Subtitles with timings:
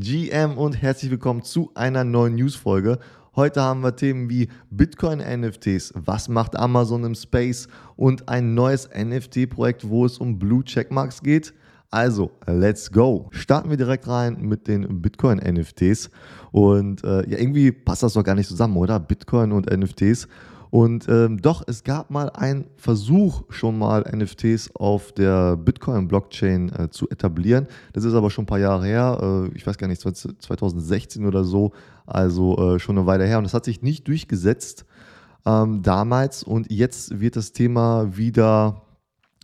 [0.00, 3.00] GM und herzlich willkommen zu einer neuen Newsfolge.
[3.34, 9.88] Heute haben wir Themen wie Bitcoin-NFTs, was macht Amazon im Space und ein neues NFT-Projekt,
[9.88, 11.52] wo es um Blue Checkmarks geht.
[11.90, 13.26] Also, let's go.
[13.32, 16.10] Starten wir direkt rein mit den Bitcoin-NFTs.
[16.52, 19.00] Und äh, ja, irgendwie passt das doch gar nicht zusammen, oder?
[19.00, 20.28] Bitcoin und NFTs.
[20.70, 26.90] Und ähm, doch, es gab mal einen Versuch, schon mal NFTs auf der Bitcoin-Blockchain äh,
[26.90, 27.66] zu etablieren.
[27.92, 31.44] Das ist aber schon ein paar Jahre her, äh, ich weiß gar nicht, 2016 oder
[31.44, 31.72] so,
[32.06, 33.38] also äh, schon eine Weile her.
[33.38, 34.84] Und das hat sich nicht durchgesetzt
[35.46, 36.42] ähm, damals.
[36.42, 38.82] Und jetzt wird das Thema wieder,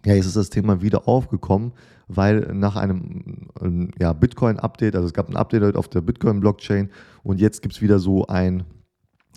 [0.05, 1.73] ja, jetzt ist das Thema wieder aufgekommen,
[2.07, 3.49] weil nach einem
[3.99, 6.91] ja, Bitcoin-Update, also es gab ein Update auf der Bitcoin-Blockchain
[7.23, 8.65] und jetzt gibt es wieder so ein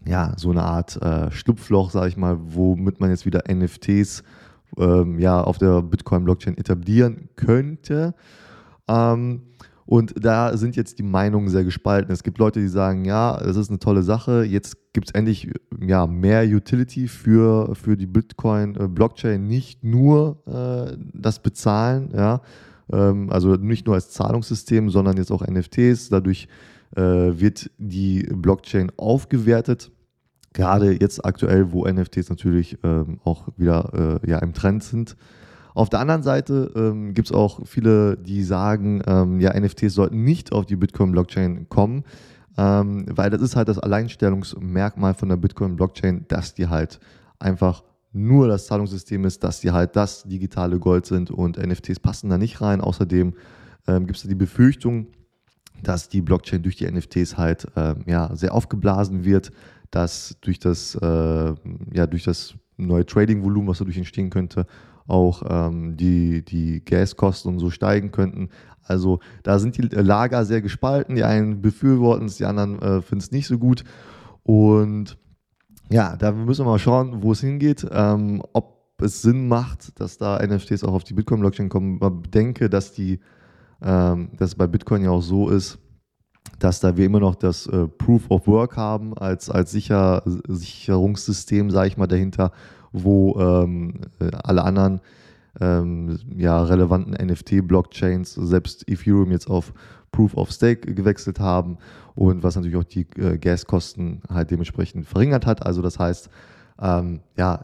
[0.08, 4.24] ja, so eine Art äh, Schlupfloch, sage ich mal, womit man jetzt wieder NFTs
[4.78, 8.14] ähm, ja, auf der Bitcoin-Blockchain etablieren könnte.
[8.88, 9.42] Ähm,
[9.86, 12.12] und da sind jetzt die Meinungen sehr gespalten.
[12.12, 14.44] Es gibt Leute, die sagen, ja, das ist eine tolle Sache.
[14.44, 21.42] Jetzt gibt es endlich ja, mehr Utility für, für die Bitcoin-Blockchain, nicht nur äh, das
[21.42, 22.42] Bezahlen, ja,
[22.92, 26.10] ähm, also nicht nur als Zahlungssystem, sondern jetzt auch NFTs.
[26.10, 26.50] Dadurch
[26.96, 29.92] äh, wird die Blockchain aufgewertet
[30.58, 35.16] gerade jetzt aktuell, wo NFTs natürlich ähm, auch wieder äh, ja, im Trend sind.
[35.76, 40.24] Auf der anderen Seite ähm, gibt es auch viele, die sagen, ähm, ja, NFTs sollten
[40.24, 42.04] nicht auf die Bitcoin-Blockchain kommen,
[42.58, 47.00] ähm, weil das ist halt das Alleinstellungsmerkmal von der Bitcoin-Blockchain, dass die halt
[47.38, 52.32] einfach nur das Zahlungssystem ist, dass die halt das digitale Gold sind und NFTs passen
[52.32, 52.82] da nicht rein.
[52.82, 53.36] Außerdem
[53.88, 55.06] ähm, gibt es die Befürchtung,
[55.84, 59.52] dass die Blockchain durch die NFTs halt ähm, ja, sehr aufgeblasen wird
[59.92, 61.54] dass durch das, äh,
[61.94, 64.66] ja, durch das neue Trading-Volumen, was dadurch entstehen könnte,
[65.08, 68.50] auch ähm, die, die Gaskosten und so steigen könnten.
[68.84, 71.16] Also da sind die Lager sehr gespalten.
[71.16, 73.84] Die einen befürworten es, die anderen äh, finden es nicht so gut.
[74.44, 75.18] Und
[75.90, 77.88] ja, da müssen wir mal schauen, wo es hingeht.
[77.90, 82.00] Ähm, ob es Sinn macht, dass da NFTs auch auf die Bitcoin-Blockchain kommen.
[82.00, 83.20] Man bedenke, dass die,
[83.82, 85.80] ähm, dass bei Bitcoin ja auch so ist,
[86.60, 91.72] dass da wir immer noch das äh, Proof of Work haben als, als Sicher Sicherungssystem,
[91.72, 92.52] sage ich mal, dahinter,
[92.92, 95.02] wo ähm, äh, alle anderen
[95.60, 99.74] ähm, ja, relevanten NFT-Blockchains, selbst Ethereum jetzt auf
[100.12, 101.78] Proof of Stake gewechselt haben
[102.16, 105.66] und was natürlich auch die äh, Gaskosten halt dementsprechend verringert hat.
[105.66, 106.30] Also das heißt,
[106.82, 107.64] ähm, ja,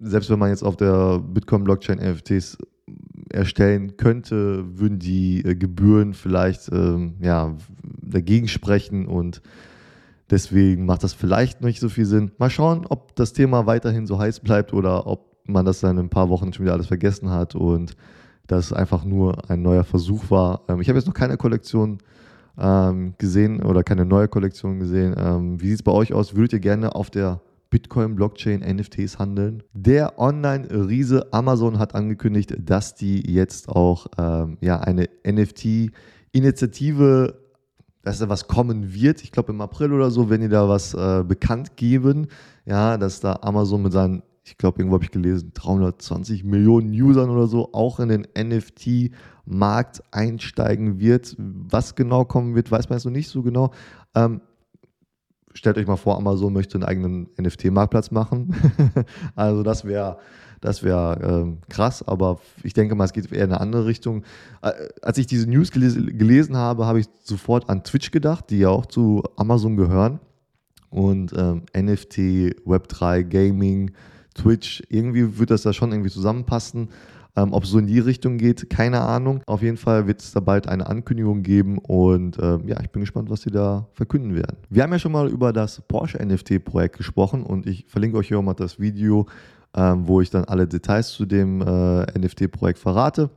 [0.00, 2.58] selbst wenn man jetzt auf der Bitcoin-Blockchain NFTs
[3.30, 7.54] erstellen könnte, würden die äh, Gebühren vielleicht ähm, ja,
[8.10, 9.42] dagegen sprechen und
[10.30, 12.32] deswegen macht das vielleicht nicht so viel Sinn.
[12.38, 16.06] Mal schauen, ob das Thema weiterhin so heiß bleibt oder ob man das dann in
[16.06, 17.96] ein paar Wochen schon wieder alles vergessen hat und
[18.46, 20.62] das einfach nur ein neuer Versuch war.
[20.68, 21.98] Ähm, ich habe jetzt noch keine Kollektion
[22.58, 25.14] ähm, gesehen oder keine neue Kollektion gesehen.
[25.16, 26.34] Ähm, wie sieht es bei euch aus?
[26.34, 27.40] Würdet ihr gerne auf der
[27.70, 29.62] Bitcoin, Blockchain, NFTs handeln.
[29.74, 37.34] Der Online-Riese Amazon hat angekündigt, dass die jetzt auch ähm, ja, eine NFT-Initiative,
[38.08, 39.22] dass da was kommen wird.
[39.22, 42.28] Ich glaube im April oder so, wenn die da was äh, bekannt geben,
[42.64, 47.28] ja, dass da Amazon mit seinen, ich glaube, irgendwo habe ich gelesen, 320 Millionen Usern
[47.28, 51.36] oder so auch in den NFT-Markt einsteigen wird.
[51.36, 53.72] Was genau kommen wird, weiß man jetzt noch nicht so genau.
[54.14, 54.40] Ähm,
[55.52, 58.54] stellt euch mal vor, Amazon möchte einen eigenen NFT-Marktplatz machen.
[59.36, 60.16] also das wäre
[60.60, 64.24] das wäre ähm, krass, aber ich denke mal, es geht eher in eine andere Richtung.
[64.62, 68.58] Äh, als ich diese News gelesen, gelesen habe, habe ich sofort an Twitch gedacht, die
[68.58, 70.20] ja auch zu Amazon gehören.
[70.90, 72.18] Und ähm, NFT,
[72.66, 73.92] Web3, Gaming,
[74.34, 76.88] Twitch, irgendwie wird das da schon irgendwie zusammenpassen.
[77.36, 79.42] Ähm, Ob es so in die Richtung geht, keine Ahnung.
[79.46, 83.00] Auf jeden Fall wird es da bald eine Ankündigung geben und ähm, ja, ich bin
[83.00, 84.56] gespannt, was sie da verkünden werden.
[84.70, 88.38] Wir haben ja schon mal über das Porsche NFT-Projekt gesprochen und ich verlinke euch hier
[88.38, 89.26] auch mal das Video,
[89.74, 93.30] ähm, wo ich dann alle Details zu dem äh, NFT-Projekt verrate.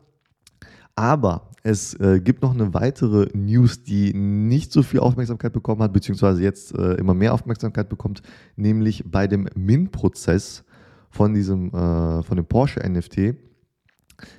[0.96, 5.94] Aber es äh, gibt noch eine weitere News, die nicht so viel Aufmerksamkeit bekommen hat,
[5.94, 8.22] beziehungsweise jetzt äh, immer mehr Aufmerksamkeit bekommt,
[8.56, 10.64] nämlich bei dem Min-Prozess
[11.10, 13.36] von äh, von dem Porsche NFT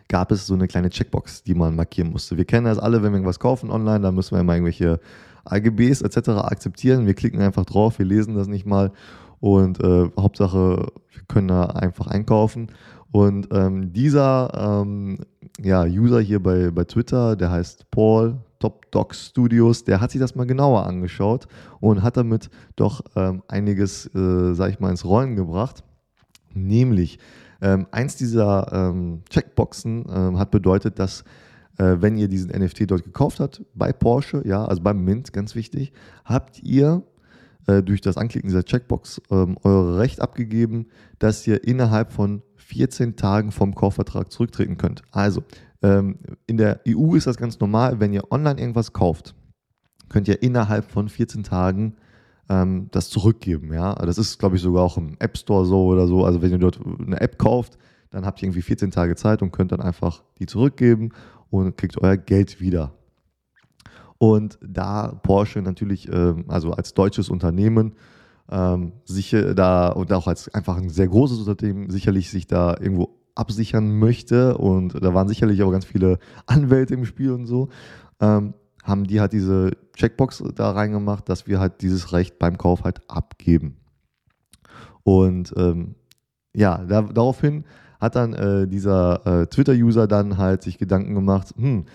[0.08, 2.36] gab es so eine kleine Checkbox, die man markieren musste.
[2.36, 5.00] Wir kennen das alle, wenn wir irgendwas kaufen online, dann müssen wir immer irgendwelche
[5.44, 6.28] AGBs etc.
[6.30, 7.06] akzeptieren.
[7.06, 8.92] Wir klicken einfach drauf, wir lesen das nicht mal
[9.42, 12.68] und äh, Hauptsache, wir können da einfach einkaufen.
[13.10, 15.18] Und ähm, dieser ähm,
[15.60, 20.20] ja, User hier bei, bei Twitter, der heißt Paul Top Dog Studios, der hat sich
[20.20, 21.48] das mal genauer angeschaut
[21.80, 25.82] und hat damit doch ähm, einiges, äh, sag ich mal, ins Rollen gebracht.
[26.54, 27.18] Nämlich,
[27.60, 31.24] ähm, eins dieser ähm, Checkboxen ähm, hat bedeutet, dass
[31.78, 35.56] äh, wenn ihr diesen NFT dort gekauft habt, bei Porsche, ja, also beim Mint, ganz
[35.56, 35.92] wichtig,
[36.24, 37.02] habt ihr
[37.66, 40.86] äh, durch das Anklicken dieser Checkbox ähm, eure Recht abgegeben,
[41.18, 45.02] dass ihr innerhalb von 14 Tagen vom Kaufvertrag zurücktreten könnt.
[45.10, 45.42] Also
[45.82, 49.34] ähm, in der EU ist das ganz normal, wenn ihr online irgendwas kauft,
[50.08, 51.96] könnt ihr innerhalb von 14 Tagen
[52.48, 53.72] ähm, das zurückgeben.
[53.72, 53.94] Ja?
[53.94, 56.24] Das ist, glaube ich, sogar auch im App Store so oder so.
[56.24, 57.78] Also wenn ihr dort eine App kauft,
[58.10, 61.10] dann habt ihr irgendwie 14 Tage Zeit und könnt dann einfach die zurückgeben
[61.50, 62.92] und kriegt euer Geld wieder.
[64.22, 67.96] Und da Porsche natürlich, ähm, also als deutsches Unternehmen,
[68.48, 73.18] ähm, sicher da und auch als einfach ein sehr großes Unternehmen sicherlich sich da irgendwo
[73.34, 77.68] absichern möchte und da waren sicherlich auch ganz viele Anwälte im Spiel und so,
[78.20, 78.54] ähm,
[78.84, 83.00] haben die halt diese Checkbox da reingemacht, dass wir halt dieses Recht beim Kauf halt
[83.10, 83.78] abgeben.
[85.02, 85.96] Und ähm,
[86.54, 87.64] ja, da, daraufhin
[88.00, 91.86] hat dann äh, dieser äh, Twitter-User dann halt sich Gedanken gemacht, hm,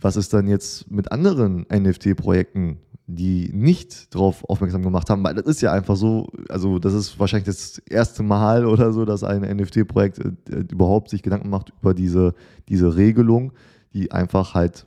[0.00, 5.24] was ist dann jetzt mit anderen NFT-Projekten, die nicht darauf aufmerksam gemacht haben?
[5.24, 9.04] Weil das ist ja einfach so, also das ist wahrscheinlich das erste Mal oder so,
[9.04, 12.34] dass ein NFT-Projekt äh, überhaupt sich Gedanken macht über diese,
[12.68, 13.52] diese Regelung,
[13.92, 14.86] die einfach halt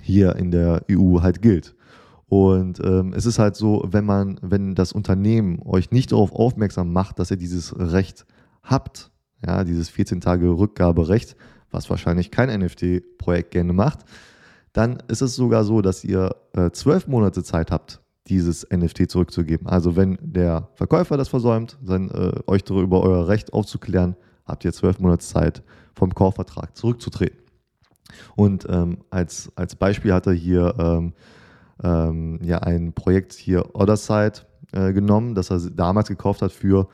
[0.00, 1.74] hier in der EU halt gilt.
[2.28, 6.92] Und ähm, es ist halt so, wenn man, wenn das Unternehmen euch nicht darauf aufmerksam
[6.92, 8.24] macht, dass ihr dieses Recht
[8.62, 9.10] habt,
[9.44, 11.34] ja, dieses 14 Tage Rückgaberecht,
[11.72, 14.04] was wahrscheinlich kein NFT-Projekt gerne macht,
[14.72, 19.10] dann ist es sogar so, dass ihr äh, zwölf äh, Monate Zeit habt, dieses NFT
[19.10, 19.66] zurückzugeben.
[19.66, 24.72] Also wenn der Verkäufer das versäumt, dann, äh, euch darüber euer Recht aufzuklären, habt ihr
[24.72, 25.62] zwölf Monate Zeit,
[25.94, 27.38] vom Kaufvertrag zurückzutreten.
[28.36, 31.12] Und ähm, als, als Beispiel hat er hier ähm,
[31.82, 34.40] ähm, ja ein Projekt hier Otherside
[34.72, 36.88] äh, genommen, das er damals gekauft hat für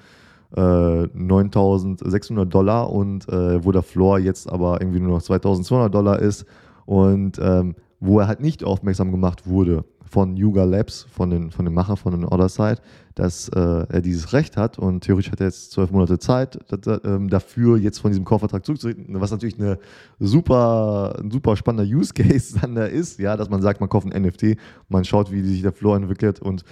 [0.54, 6.18] äh, 9.600 Dollar und äh, wo der Floor jetzt aber irgendwie nur noch 2.200 Dollar
[6.20, 6.46] ist
[6.86, 11.64] und ähm, wo er halt nicht aufmerksam gemacht wurde von Yuga Labs, von den, von
[11.64, 12.78] dem Macher von den Other Side,
[13.14, 17.00] dass äh, er dieses Recht hat und theoretisch hat er jetzt zwölf Monate Zeit dass,
[17.04, 19.78] ähm, dafür, jetzt von diesem Kaufvertrag zurückzutreten, was natürlich eine
[20.20, 24.06] super, ein super spannender Use Case dann da ist, ja, dass man sagt, man kauft
[24.06, 24.56] ein NFT,
[24.88, 26.62] man schaut, wie sich der Floor entwickelt und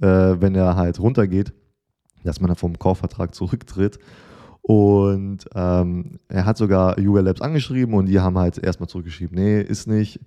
[0.00, 1.52] äh, wenn er halt runtergeht,
[2.22, 3.98] dass man dann vom Kaufvertrag zurücktritt.
[4.66, 9.60] Und ähm, er hat sogar Yuga Labs angeschrieben und die haben halt erstmal zurückgeschrieben, nee,
[9.60, 10.20] ist nicht.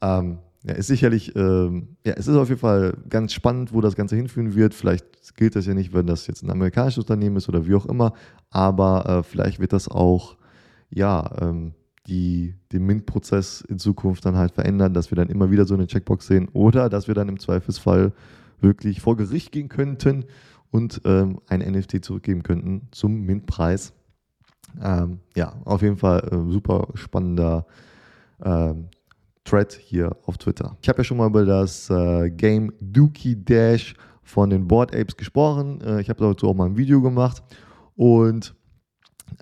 [0.00, 3.94] Ähm, ja, ist sicherlich, ähm, ja, es ist auf jeden Fall ganz spannend, wo das
[3.94, 4.72] Ganze hinführen wird.
[4.72, 7.84] Vielleicht gilt das ja nicht, wenn das jetzt ein amerikanisches Unternehmen ist oder wie auch
[7.84, 8.14] immer,
[8.48, 10.38] aber äh, vielleicht wird das auch,
[10.88, 11.74] ja, ähm,
[12.06, 15.86] die, den MINT-Prozess in Zukunft dann halt verändern, dass wir dann immer wieder so eine
[15.86, 18.12] Checkbox sehen oder dass wir dann im Zweifelsfall
[18.62, 20.24] wirklich vor Gericht gehen könnten
[20.74, 23.92] und ähm, ein NFT zurückgeben könnten zum MINT-Preis.
[24.82, 27.64] Ähm, ja, auf jeden Fall äh, super spannender
[28.44, 28.88] ähm,
[29.44, 30.76] Thread hier auf Twitter.
[30.82, 33.94] Ich habe ja schon mal über das äh, Game Dookie Dash
[34.24, 35.80] von den Board Apes gesprochen.
[35.80, 37.40] Äh, ich habe dazu auch mal ein Video gemacht
[37.94, 38.52] und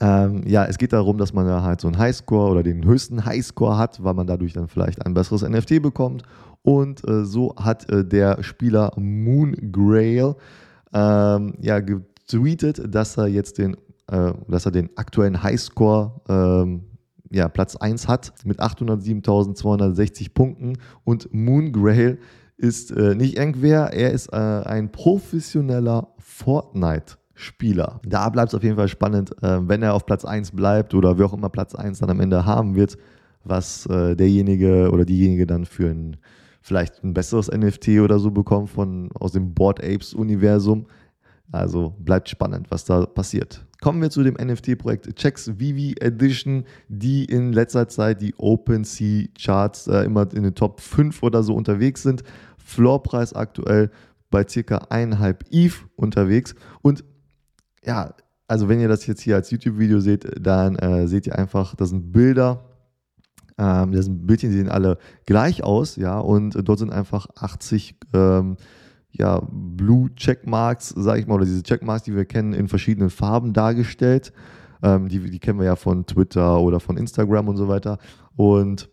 [0.00, 3.25] ähm, ja, es geht darum, dass man da halt so einen Highscore oder den höchsten
[3.25, 6.25] Highscore hat, weil man dadurch dann vielleicht ein besseres NFT bekommt.
[6.61, 10.37] Und äh, so hat äh, der Spieler Moon Grail
[10.92, 13.76] ähm, ja, getweetet, dass er jetzt den,
[14.08, 16.84] äh, dass er den aktuellen Highscore ähm,
[17.30, 22.18] ja, Platz 1 hat mit 807.260 Punkten und Moon Grail
[22.58, 28.00] ist äh, nicht irgendwer, er ist äh, ein professioneller Fortnite-Spieler.
[28.06, 31.18] Da bleibt es auf jeden Fall spannend, äh, wenn er auf Platz 1 bleibt oder
[31.18, 32.99] wer auch immer Platz 1 dann am Ende haben wird,
[33.44, 36.18] was äh, derjenige oder diejenige dann für ein
[36.62, 40.87] vielleicht ein besseres NFT oder so bekommen von, aus dem Board Apes Universum.
[41.50, 43.66] Also bleibt spannend, was da passiert.
[43.83, 49.88] Kommen wir zu dem NFT-Projekt Checks Vivi Edition, die in letzter Zeit die OpenSea Charts
[49.88, 52.23] äh, immer in den Top 5 oder so unterwegs sind.
[52.57, 53.90] Floorpreis aktuell
[54.31, 56.54] bei circa 1,5 ETH unterwegs.
[56.81, 57.04] Und
[57.85, 58.14] ja,
[58.47, 61.90] also wenn ihr das jetzt hier als YouTube-Video seht, dann äh, seht ihr einfach, das
[61.90, 62.64] sind Bilder
[63.59, 67.97] ähm, das sind Bildchen, die sehen alle gleich aus, ja, und dort sind einfach 80
[68.14, 68.56] ähm,
[69.12, 73.52] ja, Blue Checkmarks, sage ich mal, oder diese Checkmarks, die wir kennen, in verschiedenen Farben
[73.52, 74.32] dargestellt.
[74.82, 77.99] Ähm, die, die kennen wir ja von Twitter oder von Instagram und so weiter.
[78.37, 78.88] Und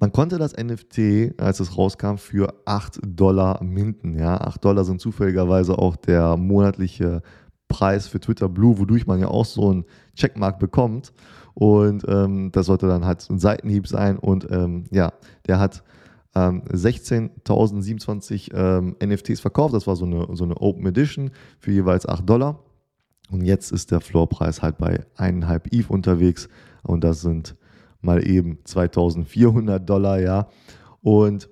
[0.00, 4.18] man konnte das NFT, als es rauskam, für 8 Dollar minten.
[4.18, 4.40] Ja?
[4.40, 7.22] 8 Dollar sind zufälligerweise auch der monatliche
[7.72, 11.12] Preis für Twitter Blue, wodurch man ja auch so einen Checkmark bekommt.
[11.54, 14.18] Und ähm, das sollte dann halt ein Seitenhieb sein.
[14.18, 15.12] Und ähm, ja,
[15.46, 15.82] der hat
[16.34, 19.74] ähm, 16.027 ähm, NFTs verkauft.
[19.74, 22.60] Das war so eine, so eine Open Edition für jeweils 8 Dollar.
[23.30, 26.48] Und jetzt ist der Floorpreis halt bei 1,5 ETH unterwegs.
[26.82, 27.56] Und das sind
[28.02, 30.48] mal eben 2400 Dollar, ja.
[31.00, 31.48] Und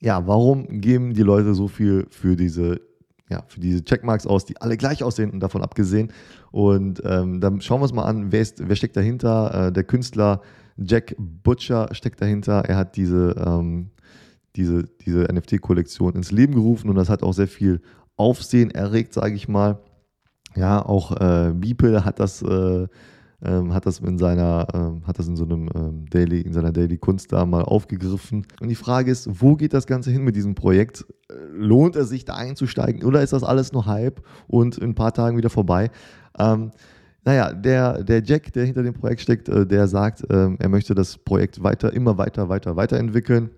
[0.00, 2.80] ja, warum geben die Leute so viel für diese,
[3.30, 6.12] ja, für diese Checkmarks aus, die alle gleich aussehen und davon abgesehen?
[6.50, 9.68] Und ähm, dann schauen wir uns mal an, wer, ist, wer steckt dahinter?
[9.68, 10.42] Äh, der Künstler
[10.76, 12.64] Jack Butcher steckt dahinter.
[12.64, 13.90] Er hat diese, ähm,
[14.56, 17.80] diese, diese NFT-Kollektion ins Leben gerufen und das hat auch sehr viel
[18.16, 19.78] Aufsehen erregt, sage ich mal.
[20.56, 22.86] Ja, auch äh, Beeple hat das äh,
[23.44, 26.72] ähm, hat das in seiner, ähm, hat das in so einem ähm, Daily, in seiner
[26.72, 28.46] Daily Kunst da mal aufgegriffen.
[28.60, 31.06] Und die Frage ist, wo geht das Ganze hin mit diesem Projekt?
[31.30, 34.94] Äh, lohnt es sich da einzusteigen oder ist das alles nur Hype und in ein
[34.94, 35.90] paar Tagen wieder vorbei?
[36.38, 36.72] Ähm,
[37.24, 40.94] naja, der, der Jack, der hinter dem Projekt steckt, äh, der sagt, ähm, er möchte
[40.94, 43.50] das Projekt weiter, immer weiter, weiter, weiterentwickeln.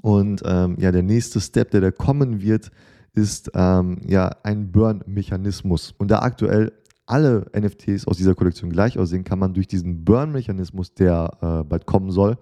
[0.00, 2.70] Und ähm, ja, der nächste Step, der da kommen wird,
[3.14, 5.94] ist ähm, ja ein Burn-Mechanismus.
[5.98, 6.72] Und da aktuell
[7.12, 11.84] alle NFTs aus dieser Kollektion gleich aussehen, kann man durch diesen Burn-Mechanismus, der äh, bald
[11.84, 12.38] kommen soll,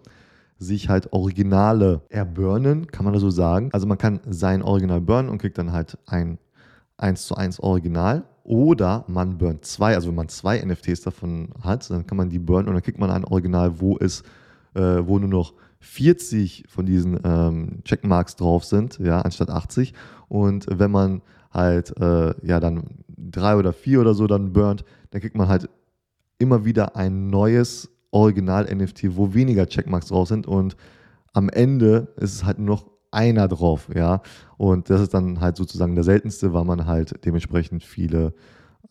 [0.58, 3.70] sich halt Originale erburnen, kann man das so sagen.
[3.72, 6.38] Also man kann sein Original burnen und kriegt dann halt ein
[6.98, 8.22] 1 zu 1 Original.
[8.44, 12.38] Oder man burnt zwei, also wenn man zwei NFTs davon hat, dann kann man die
[12.38, 14.22] burnen und dann kriegt man ein Original, wo es,
[14.74, 19.94] äh, wo nur noch 40 von diesen ähm, Checkmarks drauf sind, ja, anstatt 80.
[20.28, 21.22] Und wenn man
[21.52, 22.84] halt äh, ja dann
[23.30, 25.68] drei oder vier oder so dann burnt, dann kriegt man halt
[26.38, 30.76] immer wieder ein neues Original-NFT, wo weniger Checkmarks drauf sind und
[31.32, 34.22] am Ende ist es halt nur noch einer drauf, ja.
[34.56, 38.34] Und das ist dann halt sozusagen der seltenste, weil man halt dementsprechend viele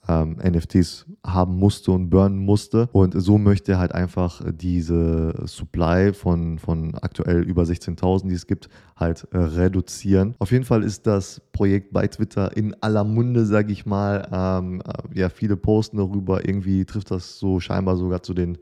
[0.08, 2.90] ähm, NFTs haben musste und burnen musste.
[2.92, 8.48] Und so möchte er halt einfach diese Supply von, von aktuell über 16.000, die es
[8.48, 10.36] gibt, halt äh, reduzieren.
[10.40, 14.28] Auf jeden Fall ist das Projekt bei Twitter in aller Munde, sage ich mal.
[14.32, 16.46] Ähm, äh, ja, viele posten darüber.
[16.48, 18.58] Irgendwie trifft das so scheinbar sogar zu den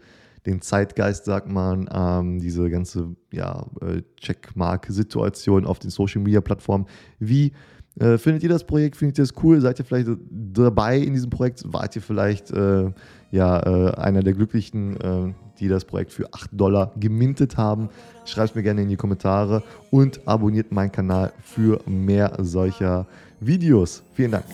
[0.48, 6.88] den Zeitgeist, sagt man, ähm, diese ganze ja, äh, Checkmark-Situation auf den Social-Media-Plattformen.
[7.20, 7.51] Wie
[8.00, 8.96] findet ihr das Projekt?
[8.98, 9.60] Findet ihr das cool?
[9.62, 11.63] Seid ihr vielleicht dabei in diesem Projekt?
[11.66, 12.92] Wart ihr vielleicht äh,
[13.32, 17.89] ja, äh, einer der Glücklichen, äh, die das Projekt für 8 Dollar gemintet haben?
[18.25, 23.08] Schreibt mir gerne in die Kommentare und abonniert meinen Kanal für mehr solcher
[23.39, 24.04] Videos.
[24.13, 24.46] Vielen Dank.